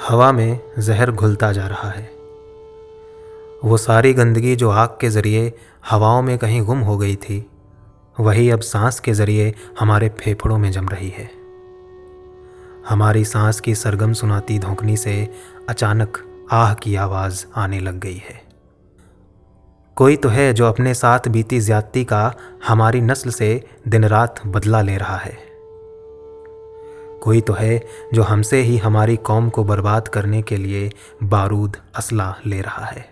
हवा 0.00 0.32
में 0.32 0.60
जहर 0.78 1.10
घुलता 1.10 1.52
जा 1.52 1.66
रहा 1.66 1.90
है। 1.90 2.10
वो 3.64 3.76
सारी 3.76 4.12
गंदगी 4.14 4.56
जो 4.56 4.70
आग 4.70 4.88
के 5.00 5.08
ज़रिए 5.08 5.52
हवाओं 5.90 6.22
में 6.22 6.38
कहीं 6.38 6.62
गुम 6.62 6.78
हो 6.78 6.98
गई 6.98 7.16
थी, 7.16 7.50
वही 8.20 8.50
अब 8.50 8.60
सांस 8.60 9.00
के 9.00 9.12
ज़रिए 9.12 9.54
हमारे 9.80 10.08
फेफड़ों 10.08 10.58
में 10.58 10.72
जम 10.72 10.88
रही 10.88 11.08
है। 11.08 11.30
हमारी 12.88 13.24
सांस 13.24 13.60
की 13.60 13.74
सरगम 13.74 14.12
सुनाती 14.12 14.58
धोकनी 14.58 14.96
से 14.96 15.34
अचानक 15.68 16.18
आह 16.52 16.74
की 16.74 16.94
आवाज़ 16.94 17.46
आने 17.56 17.80
लग 17.80 18.00
गई 18.00 18.22
है। 18.28 18.42
कोई 19.96 20.16
तो 20.16 20.28
है 20.28 20.54
जो 20.54 20.66
अपने 20.66 20.94
साथ 20.94 21.28
बीती 21.28 21.60
ज्यादती 21.60 22.04
का 22.04 22.34
हमारी 22.68 23.00
नस्ल 23.00 23.30
से 23.30 23.64
दिन 23.88 24.04
रात 24.04 24.46
बदला 24.46 24.82
ले 24.82 24.96
रहा 24.96 25.16
है। 25.16 25.53
कोई 27.24 27.40
तो 27.40 27.52
है 27.52 27.82
जो 28.14 28.22
हमसे 28.22 28.60
ही 28.60 28.76
हमारी 28.76 29.16
कौम 29.16 29.48
को 29.48 29.64
बर्बाद 29.64 30.08
करने 30.08 30.42
के 30.42 30.56
लिए 30.56 30.90
बारूद 31.22 31.76
असला 31.96 32.34
ले 32.46 32.60
रहा 32.60 32.84
है। 32.84 33.04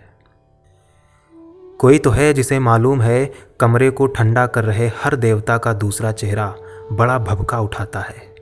कोई 1.79 1.99
तो 1.99 2.09
है 2.09 2.33
जिसे 2.33 2.59
मालूम 2.59 3.01
है 3.01 3.33
कमरे 3.59 3.89
को 3.89 4.07
ठंडा 4.07 4.45
कर 4.47 4.63
रहे 4.63 4.87
हर 5.03 5.15
देवता 5.15 5.57
का 5.57 5.73
दूसरा 5.73 6.11
चेहरा 6.11 6.53
बड़ा 6.91 7.17
भबका 7.19 7.59
उठाता 7.59 7.99
है। 7.99 8.35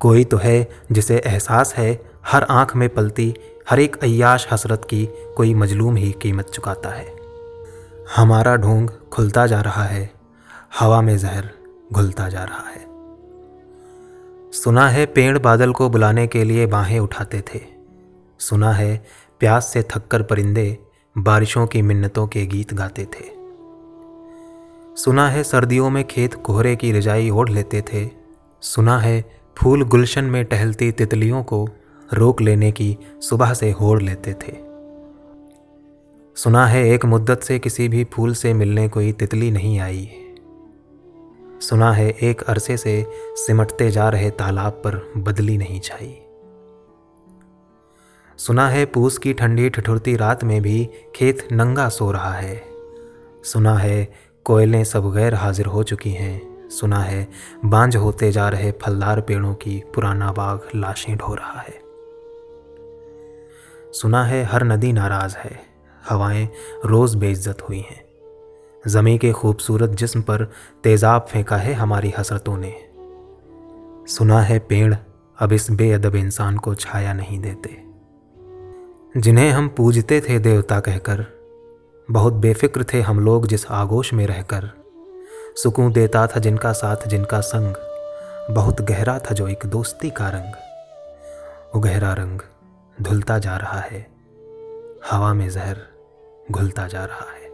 कोई 0.00 0.24
तो 0.24 0.36
है 0.36 0.68
जिसे 0.92 1.16
एहसास 1.16 1.74
है 1.74 2.00
हर 2.26 2.42
आँख 2.42 2.76
में 2.76 2.88
पलती, 2.88 3.34
हर 3.70 3.80
एक 3.80 3.96
अयाश 3.96 4.48
हसरत 4.52 4.86
की 4.90 5.08
कोई 5.36 5.54
मजलूम 5.54 5.96
ही 5.96 6.10
कीमत 6.12 6.50
चुकाता 6.50 6.88
है। 6.88 7.06
हमारा 8.16 8.56
ढोंग 8.56 8.88
खुलता 9.12 9.46
जा 9.46 9.60
रहा 9.60 9.84
है, 9.84 10.10
हवा 10.78 11.00
में 11.00 11.16
जहर 11.18 11.50
घुलता 11.92 12.28
जा 12.28 12.44
रहा 12.44 12.68
है। 12.68 12.87
सुना 14.52 14.88
है 14.88 15.06
पेड़ 15.06 15.38
बादल 15.38 15.72
को 15.72 15.88
बुलाने 15.88 16.26
के 16.26 16.44
लिए 16.44 16.66
बाहें 16.66 16.98
उठाते 16.98 17.40
थे। 17.40 17.60
सुना 18.38 18.72
है 18.72 19.06
प्यास 19.40 19.66
से 19.66 19.82
थककर 19.82 20.22
परिंदे 20.22 20.78
बारिशों 21.18 21.66
की 21.66 21.82
मिन्नतों 21.82 22.26
के 22.26 22.46
गीत 22.46 22.74
गाते 22.74 23.04
थे। 23.04 23.24
सुना 24.96 25.28
है 25.28 25.42
सर्दियों 25.42 25.90
में 25.90 26.04
खेत 26.04 26.34
कोहरे 26.34 26.76
की 26.76 26.92
रजाई 26.92 27.30
ओढ़ 27.30 27.50
लेते 27.50 27.80
थे। 27.80 28.10
सुना 28.60 28.98
है 28.98 29.42
फूल 29.58 29.84
गुलशन 29.84 30.24
में 30.24 30.44
टहलती 30.44 30.92
तितलियों 30.92 31.42
को 31.42 31.68
रोक 32.14 32.40
लेने 32.40 32.72
की 32.72 32.98
सुबह 33.20 33.54
से 33.54 33.70
होड़ 33.70 34.02
लेते 34.02 34.32
थे। 34.32 34.56
सुना 36.36 36.66
है 36.66 36.88
एक 36.90 37.04
मुद्दत 37.04 37.40
से 37.40 37.58
किसी 37.58 37.88
भी 37.88 38.04
फूल 38.04 38.34
से 38.34 38.54
मिलने 38.54 38.88
कोई 38.88 39.12
तितली 39.12 39.50
नहीं 39.50 39.80
आई। 39.80 40.10
सुना 41.60 41.92
है, 41.92 42.10
एक 42.10 42.42
अरसे 42.42 42.76
से 42.76 43.06
सिमटते 43.34 43.90
जा 43.90 44.08
रहे 44.08 44.30
तालाब 44.30 44.72
पर 44.72 45.12
बदली 45.16 45.58
नहीं 45.58 45.80
छाई। 45.80 46.22
सुना 48.36 48.68
है, 48.68 48.86
पूस 48.86 49.18
की 49.18 49.32
ठंडी 49.32 49.70
ठिठुरती 49.70 50.16
रात 50.16 50.44
में 50.44 50.62
भी 50.62 50.90
खेत 51.14 51.48
नंगा 51.52 51.88
सो 51.88 52.10
रहा 52.10 52.32
है। 52.32 52.62
सुना 53.44 53.74
है, 53.74 54.12
कोयलें 54.44 54.84
सब 54.84 55.14
गैर 55.14 55.34
हाजिर 55.34 55.66
हो 55.66 55.82
चुकी 55.82 56.10
हैं। 56.10 56.68
सुना 56.68 56.98
है, 56.98 57.28
बांझ 57.64 57.96
होते 57.96 58.32
जा 58.32 58.48
रहे 58.48 58.72
फलदार 58.72 59.20
पेड़ों 59.20 59.54
की 59.54 59.82
पुराना 59.94 60.32
बाग 60.32 60.60
लाशें 60.74 61.16
ढो 61.16 61.34
रहा 61.34 61.60
है। 61.60 61.80
सुना 63.92 64.24
है, 64.24 64.44
हर 64.44 64.64
नदी 64.64 64.92
नाराज़ 64.92 65.36
है। 65.36 65.60
हवाएँ 66.08 66.48
रोज़ 66.84 67.16
बेइज्जत 67.16 67.58
हुई 67.68 67.80
हैं। 67.80 68.07
ज़मी 68.84 69.16
के 69.18 69.32
खूबसूरत 69.32 69.90
जिस्म 69.90 70.20
पर 70.22 70.44
तेज़ाब 70.82 71.26
फेंका 71.28 71.56
है 71.56 71.72
हमारी 71.72 72.12
हसरतों 72.18 72.56
ने। 72.56 72.74
सुना 74.08 74.40
है 74.40 74.58
पेड़ 74.58 74.94
अब 75.38 75.52
इस 75.52 75.70
बेअदब 75.70 76.14
इंसान 76.14 76.56
को 76.56 76.74
छाया 76.74 77.12
नहीं 77.12 77.38
देते। 77.38 77.76
जिन्हें 79.16 79.50
हम 79.50 79.68
पूजते 79.68 80.20
थे 80.20 80.38
देवता 80.38 80.78
कहकर, 80.80 81.24
बहुत 82.08 82.32
बेफिक्र 82.34 82.84
थे 82.84 83.00
हम 83.00 83.20
लोग 83.20 83.46
जिस 83.46 83.66
आगोश 83.66 84.12
में 84.14 84.26
रहकर। 84.26 84.70
सुकून 85.56 85.92
देता 85.92 86.26
था 86.26 86.40
जिनका 86.40 86.72
साथ 86.72 87.08
जिनका 87.08 87.40
संग, 87.40 87.74
बहुत 88.50 88.80
गहरा 88.82 89.18
था 89.18 89.34
जो 89.34 89.48
एक 89.48 89.66
दोस्ती 89.66 90.10
का 90.10 90.28
रंग। 90.28 90.54
वो 91.74 91.80
गहरा 91.80 92.12
रंग 92.12 92.40
धुलता 93.02 93.38
जा 93.38 93.56
रहा 93.56 93.80
है, 93.80 94.06
हवा 95.10 95.34
में 95.34 95.48
जहर 95.50 95.80
घुलता 96.50 96.86
जा 96.88 97.04
रहा 97.04 97.30
है। 97.32 97.47